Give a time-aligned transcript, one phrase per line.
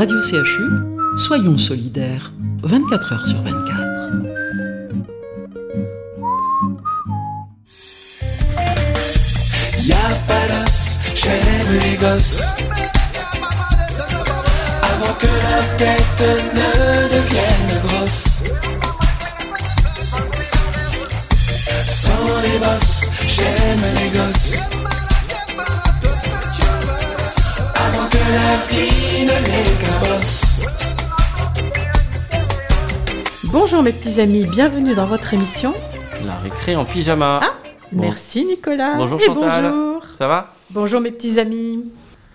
[0.00, 0.64] Radio CHU,
[1.18, 3.80] soyons solidaires, 24 heures sur 24.
[9.84, 9.96] Y'a
[10.26, 12.44] pas d'os, j'aime les gosses.
[14.80, 16.24] Avant que la tête
[16.54, 18.42] ne devienne grosse.
[21.90, 24.59] Sans les bosses, j'aime les gosses.
[28.30, 29.30] La vie ne.
[33.52, 35.74] Bonjour mes petits amis, bienvenue dans votre émission.
[36.24, 37.40] La récré en pyjama.
[37.42, 37.54] Ah,
[37.92, 38.02] Bon.
[38.02, 38.94] Merci Nicolas.
[38.96, 39.72] Bonjour Et Chantal.
[39.72, 40.02] bonjour.
[40.16, 40.52] Ça va?
[40.70, 41.84] Bonjour mes petits amis.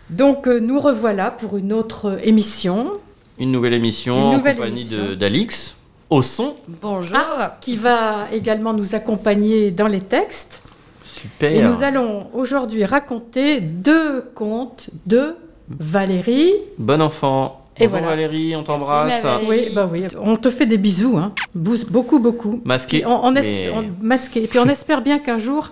[0.10, 2.92] Donc euh, nous revoilà pour une autre émission
[3.40, 5.78] Une nouvelle émission Une nouvelle en compagnie d'Alix.
[6.10, 6.56] Au son.
[6.82, 7.18] Bonjour.
[7.62, 10.62] qui va également nous accompagner dans les textes.
[11.06, 11.52] Super.
[11.52, 15.36] Et nous allons aujourd'hui raconter deux contes de
[15.70, 16.54] Valérie.
[16.78, 17.62] Bon enfant.
[17.78, 18.08] Et Bonjour voilà.
[18.16, 19.26] Valérie, on t'embrasse.
[19.50, 21.34] Oui, bah oui, on te fait des bisous, hein.
[21.54, 22.62] Beaucoup, beaucoup.
[22.64, 23.00] Masqué.
[23.00, 24.44] Et on, on mais- esp- on- masqué.
[24.44, 25.72] Et puis on espère bien qu'un jour,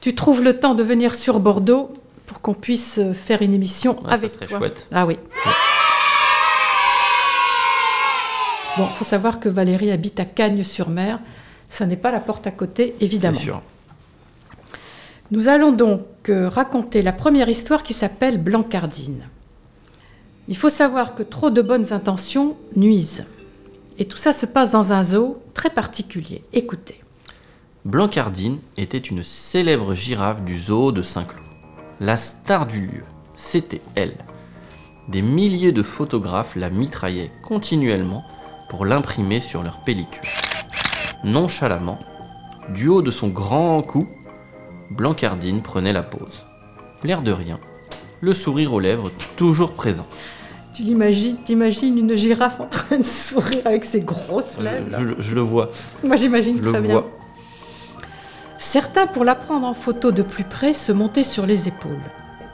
[0.00, 1.92] tu trouves le temps de venir sur Bordeaux
[2.26, 4.58] pour qu'on puisse euh, faire une émission Ouais, ça avec serait toi.
[4.58, 4.88] chouette.
[4.92, 5.16] Ah oui.
[8.78, 11.20] Bon, faut savoir que Valérie habite à Cagnes-sur-Mer.
[11.68, 13.38] Ça n'est pas la porte à côté, C'est évidemment.
[13.38, 13.60] sûr.
[15.32, 19.22] Nous allons donc euh, raconter la première histoire qui s'appelle Blancardine.
[20.46, 23.24] Il faut savoir que trop de bonnes intentions nuisent.
[23.98, 26.44] Et tout ça se passe dans un zoo très particulier.
[26.52, 27.00] Écoutez.
[27.86, 31.46] Blancardine était une célèbre girafe du zoo de Saint-Cloud.
[31.98, 34.18] La star du lieu, c'était elle.
[35.08, 38.22] Des milliers de photographes la mitraillaient continuellement
[38.68, 40.28] pour l'imprimer sur leur pellicule.
[41.24, 41.98] Nonchalamment,
[42.68, 44.06] du haut de son grand cou,
[44.96, 46.42] Blancardine prenait la pose.
[47.04, 47.58] L'air de rien,
[48.20, 50.06] le sourire aux lèvres toujours présent.
[50.74, 54.90] Tu l'imagines, t'imagines une girafe en train de sourire avec ses grosses lèvres.
[54.90, 54.98] là.
[55.00, 55.70] je, le- je le vois,
[56.04, 56.92] Moi j'imagine je le très bien.
[56.92, 57.10] vois.
[58.58, 62.00] Certains, pour la prendre en photo de plus près, se montaient sur les épaules.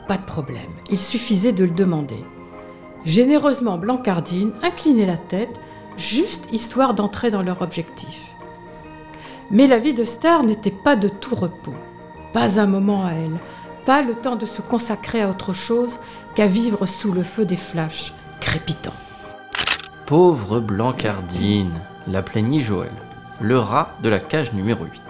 [0.08, 2.24] Pas de problème, il suffisait de le demander.
[3.04, 5.60] Généreusement, Blancardine inclinait la tête,
[5.98, 8.18] juste histoire d'entrer dans leur objectif.
[9.50, 11.74] Mais la vie de star n'était pas de tout repos.
[12.32, 13.38] Pas un moment à elle,
[13.84, 15.98] pas le temps de se consacrer à autre chose
[16.34, 18.92] qu'à vivre sous le feu des flashs crépitants.
[20.06, 22.92] Pauvre Blancardine, la plaignit Joël,
[23.40, 25.02] le rat de la cage numéro 8.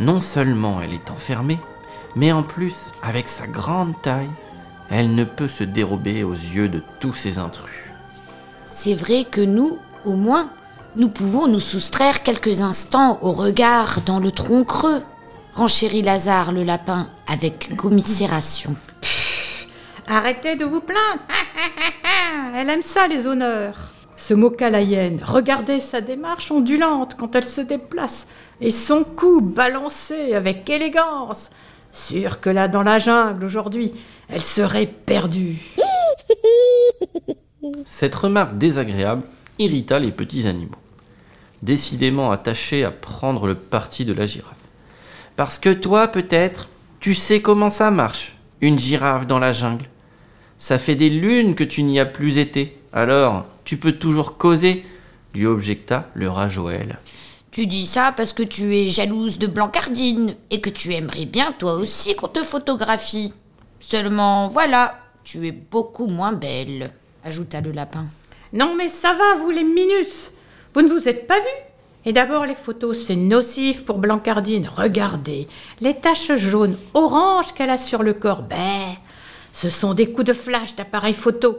[0.00, 1.60] Non seulement elle est enfermée,
[2.14, 4.30] mais en plus, avec sa grande taille,
[4.90, 7.86] elle ne peut se dérober aux yeux de tous ces intrus.
[8.66, 10.50] C'est vrai que nous, au moins,
[10.96, 15.02] nous pouvons nous soustraire quelques instants au regard dans le tronc creux.
[15.54, 18.74] Renchérit Lazare le lapin avec commisération.
[20.06, 21.20] Arrêtez de vous plaindre.
[22.56, 23.92] Elle aime ça, les honneurs.
[24.16, 25.20] Se moqua la hyène.
[25.22, 28.26] Regardez sa démarche ondulante quand elle se déplace
[28.60, 31.50] et son cou balancé avec élégance.
[31.92, 33.92] Sûr que là, dans la jungle, aujourd'hui,
[34.28, 35.60] elle serait perdue.
[37.84, 39.22] Cette remarque désagréable
[39.58, 40.78] irrita les petits animaux,
[41.62, 44.61] décidément attachés à prendre le parti de la girafe.
[45.36, 46.68] Parce que toi, peut-être,
[47.00, 49.86] tu sais comment ça marche, une girafe dans la jungle.
[50.58, 54.84] Ça fait des lunes que tu n'y as plus été, alors tu peux toujours causer,
[55.34, 56.98] lui objecta le rat Joël.
[57.50, 61.52] Tu dis ça parce que tu es jalouse de Blancardine et que tu aimerais bien
[61.52, 63.34] toi aussi qu'on te photographie.
[63.80, 66.92] Seulement voilà, tu es beaucoup moins belle,
[67.24, 68.06] ajouta le lapin.
[68.52, 70.30] Non, mais ça va, vous les minus.
[70.74, 71.71] Vous ne vous êtes pas vus
[72.04, 74.68] Et d'abord, les photos, c'est nocif pour Blancardine.
[74.76, 75.46] Regardez,
[75.80, 78.42] les taches jaunes, oranges qu'elle a sur le corps.
[78.42, 78.96] Ben,
[79.52, 81.58] ce sont des coups de flash d'appareil photo.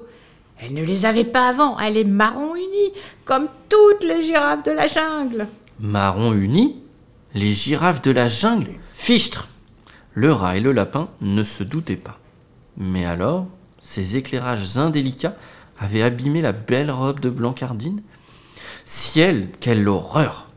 [0.60, 1.80] Elle ne les avait pas avant.
[1.80, 2.92] Elle est marron unie,
[3.24, 5.48] comme toutes les girafes de la jungle.
[5.80, 6.76] Marron uni
[7.34, 9.48] Les girafes de la jungle Fichtre
[10.14, 12.20] Le rat et le lapin ne se doutaient pas.
[12.78, 13.48] Mais alors,
[13.80, 15.36] ces éclairages indélicats
[15.80, 18.02] avaient abîmé la belle robe de Blancardine
[18.86, 20.50] Ciel, quelle horreur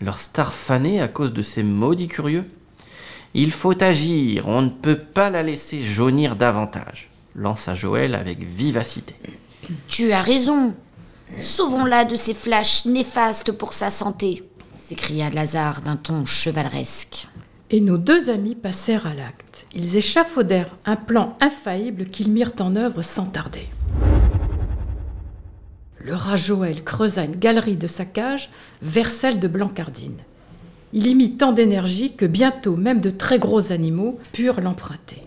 [0.00, 2.44] Leur star fanée à cause de ces maudits curieux
[3.34, 9.16] Il faut agir, on ne peut pas la laisser jaunir davantage, lança Joël avec vivacité.
[9.88, 10.74] Tu as raison.
[11.40, 14.44] Sauvons-la de ces flashs néfastes pour sa santé,
[14.78, 17.26] s'écria Lazare d'un ton chevaleresque.
[17.70, 19.66] Et nos deux amis passèrent à l'acte.
[19.74, 23.66] Ils échafaudèrent un plan infaillible qu'ils mirent en œuvre sans tarder.
[26.04, 28.50] Le rat Joël creusa une galerie de sa cage
[28.82, 30.18] vers celle de Blancardine.
[30.92, 35.22] Il y mit tant d'énergie que bientôt même de très gros animaux purent l'emprunter.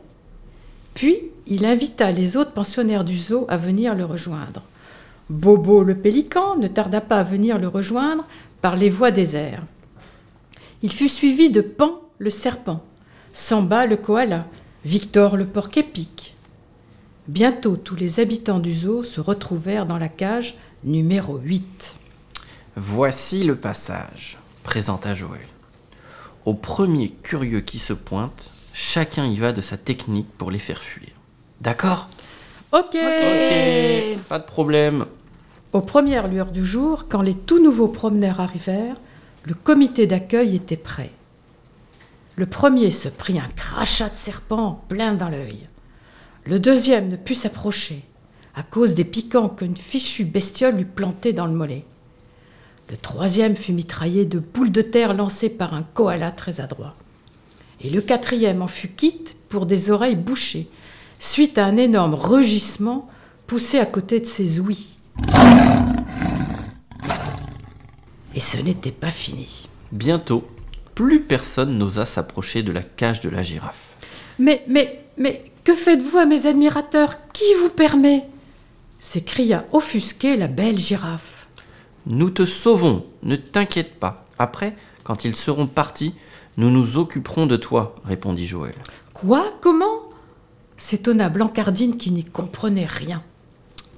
[0.93, 1.17] Puis,
[1.47, 4.63] il invita les autres pensionnaires du zoo à venir le rejoindre.
[5.29, 8.25] Bobo le pélican ne tarda pas à venir le rejoindre
[8.61, 9.63] par les voies des airs.
[10.83, 12.83] Il fut suivi de Pan le serpent,
[13.33, 14.45] Samba le koala,
[14.83, 16.34] Victor le porc-épic.
[17.27, 21.95] Bientôt tous les habitants du zoo se retrouvèrent dans la cage numéro 8.
[22.75, 25.47] Voici le passage, présenta Joël.
[26.45, 30.83] Au premier curieux qui se pointe, chacun y va de sa technique pour les faire
[30.83, 31.09] fuir.
[31.61, 32.09] D'accord?
[32.71, 35.07] Ok, Ok, pas de problème.
[35.73, 38.97] Aux premières lueurs du jour, quand les tout nouveaux promeneurs arrivèrent,
[39.45, 41.11] le comité d'accueil était prêt.
[42.35, 45.67] Le premier se prit un crachat de serpent plein dans l'œil.
[46.47, 48.03] Le deuxième ne put s'approcher,
[48.53, 51.85] à cause des piquants qu'une fichue bestiole lui plantait dans le mollet.
[52.87, 56.93] Le troisième fut mitraillé de boules de terre lancées par un koala très adroit.
[57.81, 60.67] Et le quatrième en fut quitte pour des oreilles bouchées,
[61.17, 63.09] suite à un énorme rugissement
[63.47, 64.99] poussé à côté de ses ouïes.
[68.35, 69.67] Et ce n'était pas fini.
[69.91, 70.47] Bientôt,
[70.93, 73.95] plus personne n'osa s'approcher de la cage de la girafe.
[74.37, 77.17] Mais, mais, mais, que faites-vous à mes admirateurs?
[77.33, 78.27] Qui vous permet?
[78.99, 81.47] s'écria offusquée la belle girafe.
[82.07, 84.25] Nous te sauvons, ne t'inquiète pas.
[84.39, 86.15] Après, quand ils seront partis,
[86.57, 88.75] nous nous occuperons de toi, répondit Joël.
[89.13, 89.45] Quoi?
[89.61, 90.09] Comment?
[90.77, 93.21] s'étonna Blancardine qui n'y comprenait rien.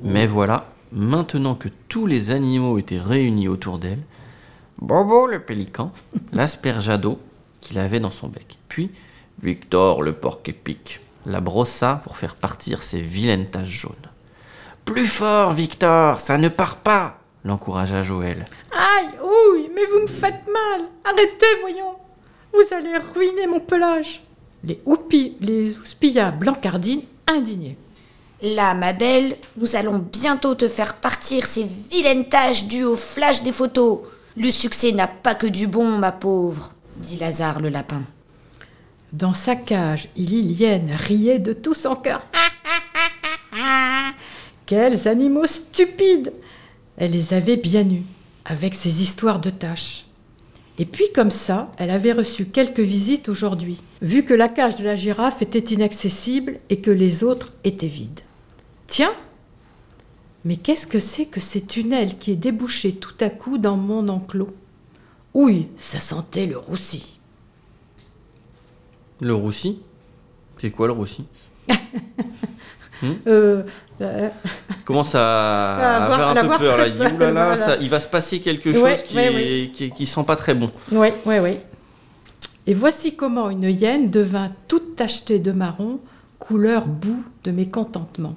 [0.03, 4.01] Mais voilà, maintenant que tous les animaux étaient réunis autour d'elle,
[4.79, 5.91] Bobo le pélican
[6.33, 7.19] l'aspergea d'eau
[7.61, 8.57] qu'il avait dans son bec.
[8.69, 8.91] Puis
[9.41, 13.95] Victor le porc-épic la brossa pour faire partir ses vilaines taches jaunes.
[14.85, 18.47] Plus fort, Victor, ça ne part pas l'encouragea Joël.
[18.71, 21.95] Aïe, ouille, mais vous me faites mal Arrêtez, voyons
[22.53, 24.23] Vous allez ruiner mon pelage
[24.63, 27.77] Les houppis, les houspilla Blancardine indignés.
[28.41, 33.43] Là, ma belle, nous allons bientôt te faire partir ces vilaines taches dues au flash
[33.43, 33.99] des photos.
[34.37, 38.03] Le succès n'a pas que du bon, ma pauvre, dit Lazare le lapin.
[39.13, 42.23] Dans sa cage, Lilienne riait de tout son cœur.
[44.65, 46.33] Quels animaux stupides
[46.97, 48.03] Elle les avait bien eus,
[48.43, 50.05] avec ses histoires de tâches.
[50.77, 54.83] Et puis comme ça, elle avait reçu quelques visites aujourd'hui, vu que la cage de
[54.83, 58.19] la girafe était inaccessible et que les autres étaient vides.
[58.87, 59.13] Tiens
[60.43, 64.09] Mais qu'est-ce que c'est que ces tunnels qui est débouché tout à coup dans mon
[64.09, 64.53] enclos?
[65.33, 67.16] Ouille, ça sentait le roussi.
[69.19, 69.79] Le roussi
[70.57, 71.25] C'est quoi le roussi
[73.27, 73.61] Euh,
[74.01, 74.29] euh,
[74.83, 76.87] Commence à À avoir- un peu peur là.
[76.87, 77.55] Il dit, voilà.
[77.55, 79.35] ça- il va se passer quelque chose Ouais, qui, ouais, est-
[79.65, 79.71] ouais.
[79.71, 80.71] qui, qui sent pas très bon.
[80.91, 81.57] Oui, oui, oui.
[82.65, 85.99] Et voici comment une hyène devint toute tachetée de marron,
[86.39, 88.35] couleur boue de mécontentement.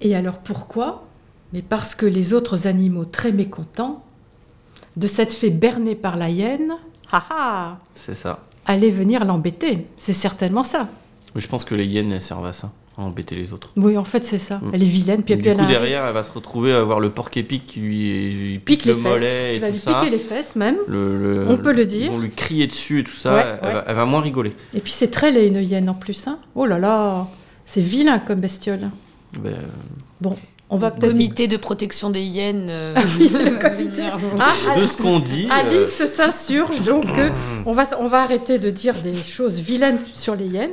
[0.00, 1.04] Et alors pourquoi?
[1.52, 4.04] Mais parce que les autres animaux très mécontents,
[4.96, 6.72] de cette fée bernée par la hyène,
[7.12, 8.40] ha ha, C'est ça.
[8.66, 9.86] Allaient venir l'embêter.
[9.96, 10.88] C'est certainement ça.
[11.34, 13.70] Je pense que les hyènes elles servent à ça, à embêter les autres.
[13.76, 14.56] Oui, en fait, c'est ça.
[14.56, 14.70] Mm.
[14.72, 16.78] Elle est vilaine, puis, puis du elle coup, a derrière, elle va se retrouver à
[16.78, 19.04] avoir le porc épic qui lui, lui pique pique, les le fesses.
[19.12, 19.94] mollet Il et va tout lui ça.
[20.00, 20.76] piquer les fesses même.
[20.88, 22.10] Le- le- On peut le dire.
[22.12, 23.74] On lui crier dessus et tout ça, Ouais, elle, ouais.
[23.74, 24.52] Va, elle va moins rigoler.
[24.74, 26.26] Et puis c'est très laid une hyène en plus.
[26.26, 26.38] Hein.
[26.54, 27.26] Oh là là,
[27.66, 28.90] c'est vilain comme bestiole.
[29.38, 29.56] Ben, euh,
[30.22, 30.34] Bon,
[30.70, 31.12] on va peut-être...
[31.12, 32.66] Comité de protection des hyènes.
[32.70, 34.02] euh, le comité.
[34.40, 37.30] Ah, de ce qu'on dit, euh, Alix s'insurge donc que
[37.64, 40.70] on va, on va arrêter de dire des choses vilaines sur les hyènes.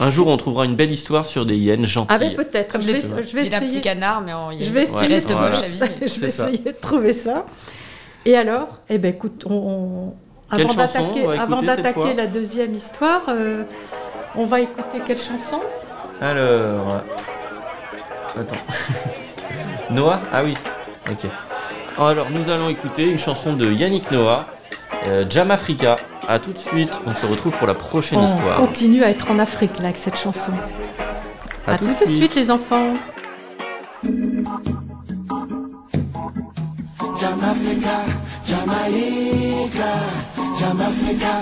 [0.00, 2.06] un jour on trouvera une belle histoire sur des hyènes gentilles.
[2.10, 2.72] Ah mais peut-être.
[2.72, 3.80] Comme Je vais, je vais il a un petit essayer.
[3.82, 4.66] canard, mais en hyène.
[4.66, 5.56] Je vais essayer, reste de, voilà.
[6.06, 7.46] je vais essayer de trouver ça.
[8.24, 10.14] Et alors, eh ben écoute, on, on-
[10.50, 13.64] avant d'attaquer, la deuxième histoire, euh,
[14.34, 15.60] on va écouter quelle chanson?
[16.20, 17.02] Alors.
[18.38, 18.56] Attends.
[19.90, 20.20] Noah?
[20.32, 20.56] Ah oui.
[21.10, 21.30] Ok.
[21.98, 24.46] Alors, nous allons écouter une chanson de Yannick Noah,
[25.06, 25.96] euh, Jam Africa.
[26.28, 28.56] A tout de suite, on se retrouve pour la prochaine On histoire.
[28.56, 30.52] continue à être en Afrique là avec cette chanson.
[31.66, 32.92] À À tout de suite les enfants.
[37.18, 38.04] Jamaica,
[38.46, 39.88] Jamaica,
[40.58, 41.34] Jamaica, Jamaica,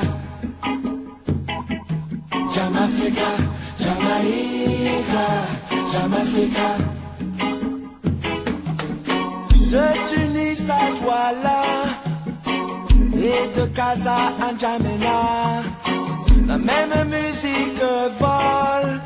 [9.71, 11.63] De Tunis à Douala
[13.15, 15.63] et de Casa à N'Djamena,
[16.47, 17.83] la même musique
[18.19, 19.01] vole.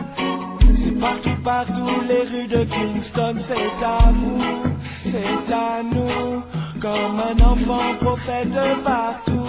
[0.74, 4.42] C'est partout, partout, les rues de Kingston, c'est à vous,
[4.82, 6.42] c'est à nous,
[6.80, 9.48] comme un enfant prophète partout,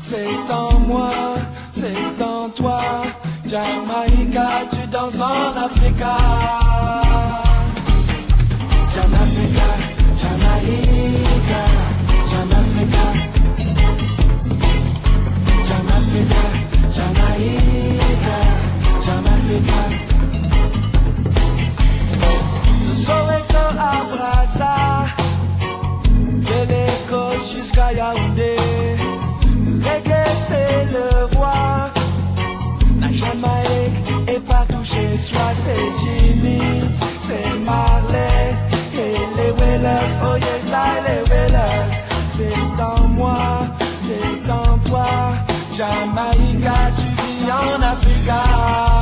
[0.00, 1.12] c'est en moi,
[1.84, 2.80] c'est en toi.
[3.46, 6.16] Jamaïca, tu danses en Africa.
[45.74, 48.93] Jamaïca, tu vis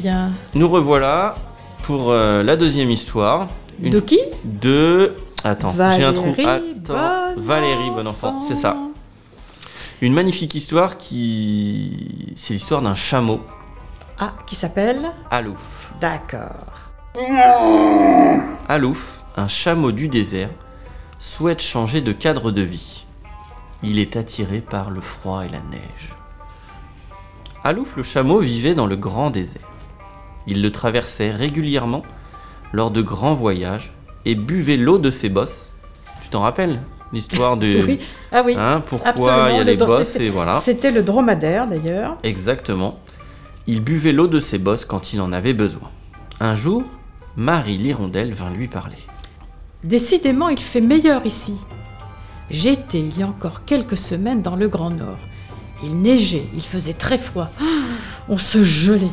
[0.00, 1.34] bien, Nous revoilà
[1.84, 3.48] pour euh, la deuxième histoire.
[3.82, 4.18] Une- de qui?
[4.44, 5.14] De.
[5.44, 6.34] Attends, j'ai un trou.
[6.36, 8.76] Valérie Attends, Valérie Bonenfant, c'est ça.
[10.02, 12.32] Une magnifique histoire qui.
[12.36, 13.40] C'est l'histoire d'un chameau,
[14.18, 15.00] Ah, qui s'appelle?
[15.30, 15.90] Alouf.
[16.00, 16.90] D'accord.
[18.68, 20.50] Alouf, un chameau du désert,
[21.18, 23.04] souhaite changer de cadre de vie.
[23.82, 26.10] Il est attiré par le froid et la neige.
[27.64, 29.68] Alouf le chameau vivait dans le grand désert.
[30.46, 32.02] Il le traversait régulièrement
[32.72, 33.92] lors de grands voyages
[34.24, 35.72] et buvait l'eau de ses bosses.
[36.22, 36.80] Tu t'en rappelles
[37.12, 37.98] l'histoire du Oui.
[38.32, 38.54] Ah oui.
[38.56, 40.60] hein, pourquoi il y a le les bosses c'était- et voilà.
[40.60, 42.16] C'était le dromadaire d'ailleurs.
[42.22, 42.98] Exactement.
[43.66, 45.90] Il buvait l'eau de ses bosses quand il en avait besoin.
[46.40, 46.82] Un jour,
[47.36, 48.96] Marie l'hirondelle vint lui parler.
[49.84, 51.54] Décidément, il fait meilleur ici.
[52.50, 55.18] J'étais il y a encore quelques semaines dans le Grand Nord.
[55.82, 57.48] Il neigeait, il faisait très froid.
[57.60, 57.64] Ah,
[58.28, 59.10] On se gelait.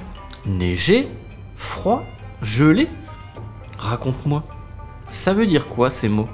[0.47, 1.09] Neiger
[1.55, 2.05] Froid
[2.41, 2.87] Gelé
[3.77, 4.43] Raconte-moi.
[5.11, 6.29] Ça veut dire quoi ces mots?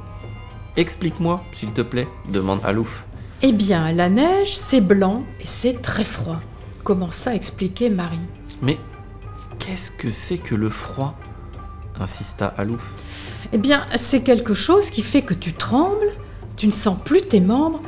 [0.78, 3.06] Explique-moi, s'il te plaît, demande Alouf.
[3.42, 6.40] Eh bien, la neige, c'est blanc et c'est très froid.
[6.84, 8.20] Commença à expliquer Marie?
[8.62, 8.78] Mais
[9.60, 11.16] qu'est-ce que c'est que le froid?
[12.00, 12.92] insista Alouf.
[13.52, 16.12] Eh bien, c'est quelque chose qui fait que tu trembles,
[16.56, 17.82] tu ne sens plus tes membres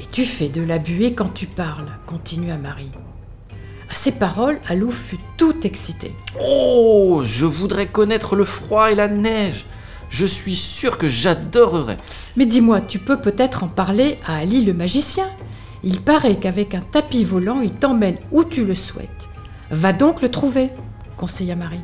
[0.00, 2.92] et tu fais de la buée quand tu parles, continua Marie.
[3.92, 6.16] À ces paroles, Alouf fut tout excité.
[6.42, 9.66] Oh, je voudrais connaître le froid et la neige.
[10.08, 11.98] Je suis sûr que j'adorerais.
[12.38, 15.26] Mais dis-moi, tu peux peut-être en parler à Ali le magicien?
[15.82, 19.28] Il paraît qu'avec un tapis volant, il t'emmène où tu le souhaites.
[19.70, 20.70] Va donc le trouver,
[21.18, 21.80] conseilla Marie.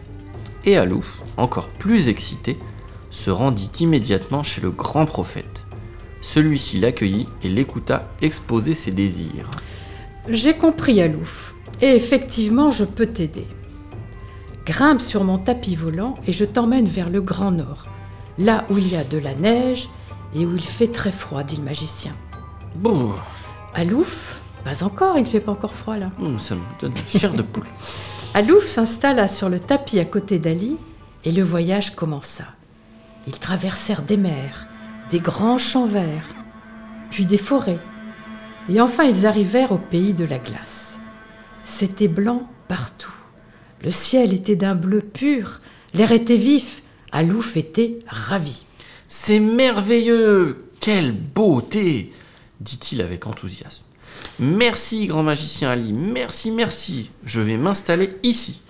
[0.65, 2.57] Et Alouf, encore plus excité,
[3.11, 5.63] se rendit immédiatement chez le grand prophète.
[6.23, 9.51] Celui-ci l'accueillit et l'écouta exposer ses désirs.
[10.31, 11.55] J'ai compris, Alouf.
[11.81, 13.47] Et effectivement, je peux t'aider.
[14.67, 17.87] Grimpe sur mon tapis volant et je t'emmène vers le Grand Nord,
[18.39, 19.89] là où il y a de la neige
[20.35, 22.13] et où il fait très froid, dit le magicien.
[22.77, 23.13] Bon,
[23.75, 26.11] Alouf Pas encore, il ne fait pas encore froid là.
[26.21, 27.65] hum, ça me donne chair de poule.
[28.35, 30.77] Alouf s'installa sur le tapis à côté d'Ali
[31.25, 32.45] et le voyage commença.
[33.27, 34.67] Ils traversèrent des mers,
[35.11, 36.35] des grands champs verts,
[37.11, 37.81] puis des forêts,
[38.69, 40.88] et enfin ils arrivèrent au pays de la glace.
[41.69, 43.15] C'était blanc partout.
[43.85, 45.61] Le ciel était d'un bleu pur,
[45.95, 46.83] l'air était vif,
[47.13, 48.65] Alouf était ravi.
[49.09, 52.13] C'est merveilleux Quelle beauté
[52.61, 53.85] dit-il avec enthousiasme.
[54.41, 57.11] Merci, grand magicien Ali, merci, merci.
[57.25, 58.61] Je vais m'installer ici.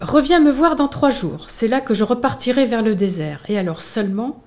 [0.00, 1.46] Reviens me voir dans trois jours.
[1.48, 3.42] C'est là que je repartirai vers le désert.
[3.48, 4.42] Et alors seulement,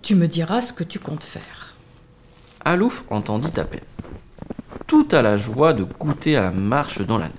[0.00, 1.74] tu me diras ce que tu comptes faire.
[2.64, 3.80] Alouf entendit à peine.
[4.92, 7.34] Tout à la joie de goûter à la marche dans la neige.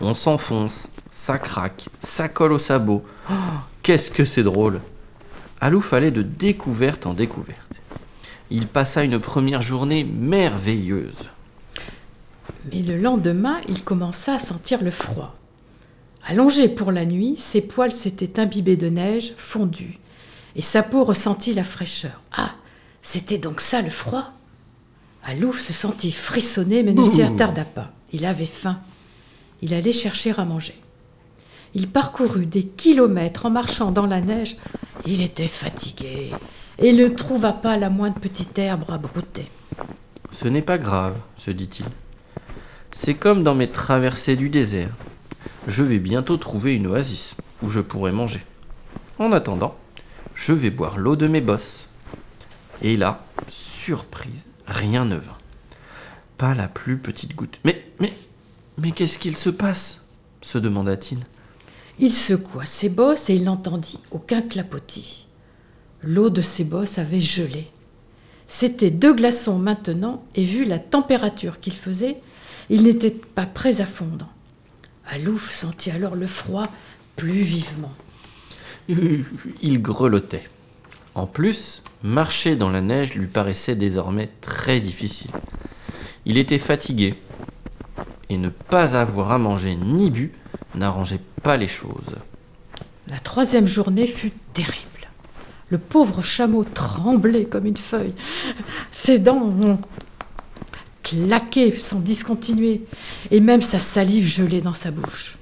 [0.00, 3.02] On s'enfonce, ça craque, ça colle au sabot.
[3.28, 3.34] Oh,
[3.82, 4.80] Qu'est-ce que c'est drôle
[5.60, 7.74] Alouf allait de découverte en découverte.
[8.50, 11.24] Il passa une première journée merveilleuse.
[12.70, 15.34] Mais le lendemain, il commença à sentir le froid.
[16.28, 19.98] Allongé pour la nuit, ses poils s'étaient imbibés de neige fondue,
[20.54, 22.22] et sa peau ressentit la fraîcheur.
[22.30, 22.52] Ah,
[23.02, 24.32] c'était donc ça le froid?
[25.24, 27.92] Alouf se sentit frissonner, mais ne s'y attarda pas.
[28.12, 28.78] Il avait faim.
[29.60, 30.74] Il allait chercher à manger.
[31.74, 34.56] Il parcourut des kilomètres en marchant dans la neige.
[35.06, 36.30] Il était fatigué
[36.78, 39.46] et ne trouva pas la moindre petite herbe à brouter.
[40.30, 41.86] Ce n'est pas grave, se dit-il.
[42.92, 44.90] C'est comme dans mes traversées du désert.
[45.66, 48.44] Je vais bientôt trouver une oasis où je pourrai manger.
[49.18, 49.76] En attendant,
[50.34, 51.86] je vais boire l'eau de mes bosses.
[52.80, 55.38] Et là, surprise, rien ne vint.
[56.36, 57.58] Pas la plus petite goutte.
[57.64, 58.12] Mais, mais,
[58.78, 59.98] mais qu'est-ce qu'il se passe
[60.40, 61.18] se demanda-t-il.
[61.98, 65.26] Il secoua ses bosses et il n'entendit aucun clapotis.
[66.02, 67.68] L'eau de ses bosses avait gelé.
[68.46, 72.20] C'étaient deux glaçons maintenant, et vu la température qu'il faisait,
[72.70, 74.28] ils n'étaient pas prêts à fondre.
[75.06, 76.68] Alouf sentit alors le froid
[77.16, 77.92] plus vivement.
[78.88, 80.48] Il grelottait.
[81.14, 85.30] En plus, marcher dans la neige lui paraissait désormais très difficile.
[86.26, 87.14] Il était fatigué,
[88.30, 90.32] et ne pas avoir à manger ni bu
[90.74, 92.16] n'arrangeait pas les choses.
[93.06, 94.84] La troisième journée fut terrible.
[95.70, 98.14] Le pauvre chameau tremblait comme une feuille.
[98.92, 99.78] Ses dents ont
[101.02, 102.82] claqué sans discontinuer,
[103.30, 105.38] et même sa salive gelait dans sa bouche.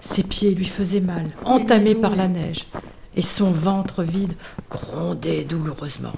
[0.00, 2.66] Ses pieds lui faisaient mal, entamés par la neige,
[3.18, 4.32] et son ventre vide
[4.70, 6.12] grondait douloureusement.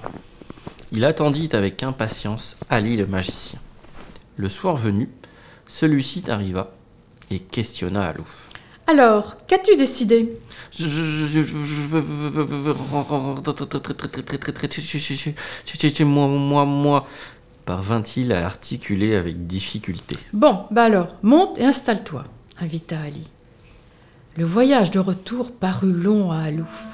[0.91, 3.59] Il attendit avec impatience Ali le magicien.
[4.37, 5.09] Le soir venu,
[5.67, 6.71] celui-ci arriva
[7.31, 8.47] et questionna Alouf.
[8.87, 10.37] Alors, qu'as-tu décidé
[10.71, 12.75] Je, je, je, je, je veux-
[15.95, 17.07] chez moi moi moi
[17.65, 20.17] parvint-il à articuler avec difficulté.
[20.33, 22.25] Bon, bah alors, monte et installe-toi,
[22.59, 23.27] invita Ali.
[24.37, 26.85] Le voyage de retour parut long à Alouf.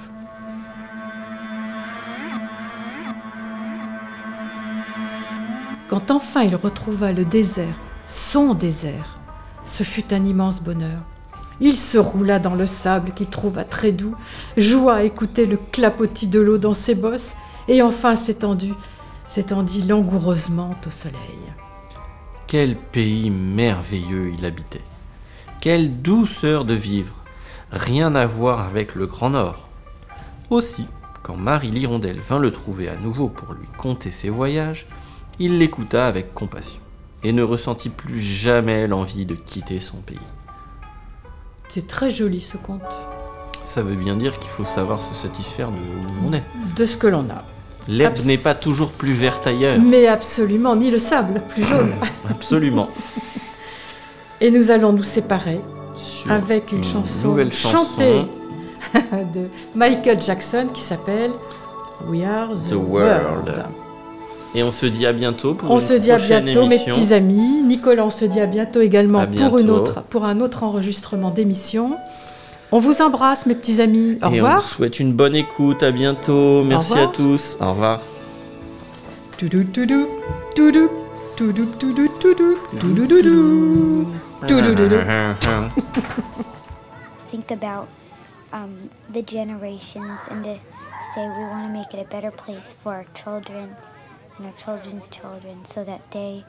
[5.88, 9.20] Quand enfin il retrouva le désert, son désert,
[9.68, 11.00] ce fut un immense bonheur.
[11.60, 14.16] Il se roula dans le sable qu'il trouva très doux,
[14.58, 17.36] joua à écouter le clapotis de l'eau dans ses bosses,
[17.68, 18.74] et enfin s'étendit,
[19.28, 21.38] s'étendit langoureusement au soleil.
[22.48, 24.82] Quel pays merveilleux il habitait.
[25.62, 27.17] Quelle douceur de vivre.
[27.72, 29.68] Rien à voir avec le Grand Nord.
[30.50, 30.86] Aussi,
[31.24, 34.86] quand Marie l'Hirondelle vint le trouver à nouveau pour lui conter ses voyages,
[35.40, 36.80] il l'écouta avec compassion
[37.24, 40.18] et ne ressentit plus jamais l'envie de quitter son pays.
[41.70, 42.82] C'est très joli ce conte,
[43.62, 46.44] Ça veut bien dire qu'il faut savoir se satisfaire de où on est.
[46.78, 47.44] de ce que l'on a.
[47.90, 49.80] L'herbe Abs- n'est pas toujours plus verte ailleurs.
[49.82, 51.92] Mais absolument, ni le sable, plus jaune.
[52.30, 52.90] Absolument.
[54.42, 55.60] Et nous allons nous séparer
[55.98, 58.22] Sur avec une chanson nouvelle chantée
[58.94, 59.16] chanson.
[59.34, 61.32] de Michael Jackson qui s'appelle
[62.08, 63.48] We Are the, The World.
[63.48, 63.66] World.
[64.56, 66.76] Et on se dit à bientôt pour On une se dit à prochaine bientôt, mes
[66.76, 66.96] émission.
[66.96, 67.62] petits amis.
[67.64, 69.82] Nicolas, on se dit à bientôt également À Pour, une bientôt.
[69.82, 71.96] autre, pour un autre enregistrement d'émission.
[72.72, 74.18] On vous embrasse, mes petits amis.
[74.22, 74.62] Au Et on revoir.
[74.62, 75.84] vous souhaite une bonne écoute.
[75.84, 76.64] À bientôt.
[76.64, 77.58] Merci à tous.
[77.60, 78.02] Au revoir.
[79.38, 80.08] Toudou, toudou,
[80.56, 80.90] toudou,
[81.36, 84.08] toudou, toudou, toudou, toudou, toudou.
[87.28, 87.90] Think about
[88.54, 90.60] um, the generations and to
[91.14, 93.76] say we want to make it a better place for our children
[94.38, 96.46] and our children's children so that they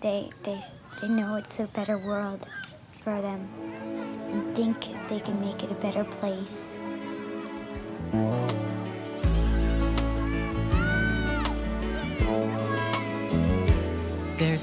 [0.00, 0.60] they they
[1.00, 2.46] they know it's a better world
[3.00, 3.48] for them
[4.32, 6.76] and think they can make it a better place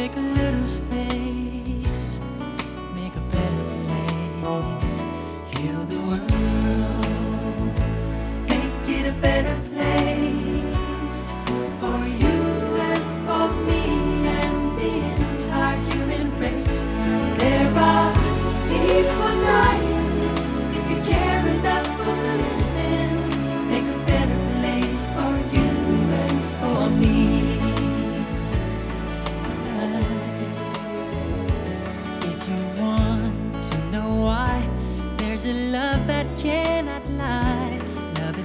[0.00, 1.09] Make a little space,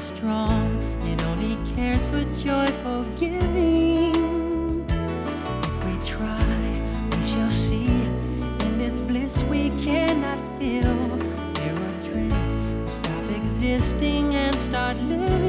[0.05, 0.69] strong
[1.01, 4.85] and only cares for joyful giving.
[4.87, 6.45] If we try,
[7.09, 7.87] we shall see
[8.65, 10.95] in this bliss we cannot feel.
[11.55, 15.44] There are dreams, stop existing and start living.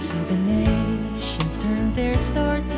[0.00, 2.70] So the nations turned their swords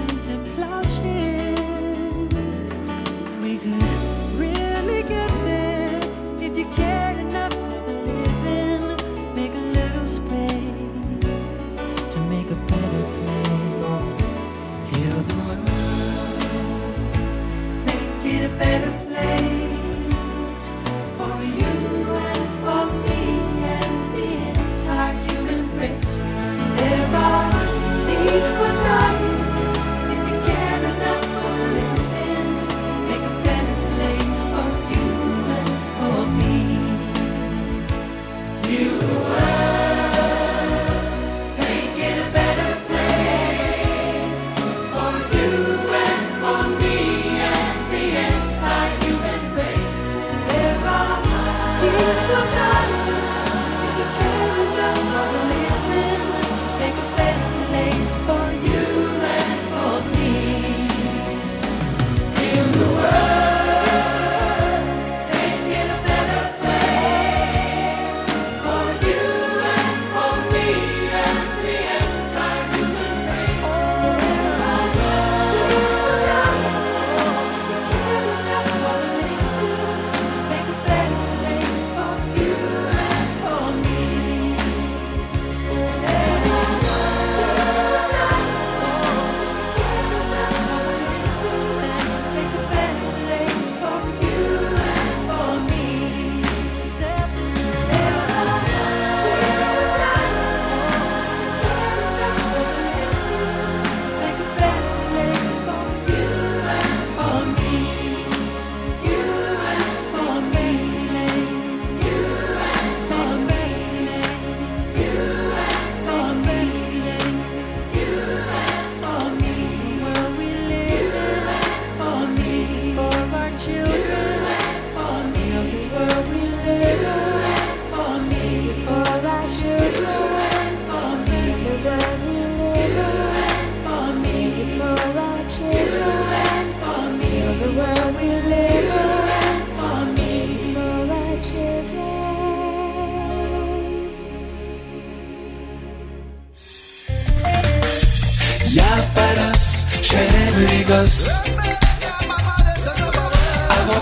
[151.03, 151.11] Avant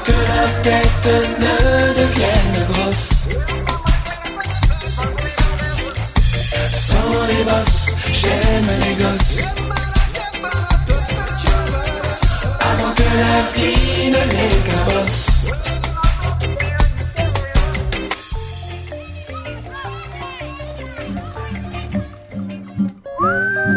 [0.04, 1.08] que la tête
[1.40, 3.28] ne devienne grosse.
[6.74, 9.48] Sans les bosses, j'aime les gosses.
[12.60, 15.26] Avant que la vie ne les cabosse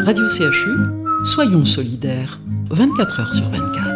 [0.04, 0.76] Radio CHU,
[1.24, 2.38] soyons solidaires.
[2.74, 3.93] 24 heures sur 24.